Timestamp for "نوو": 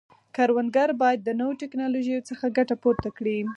1.39-1.59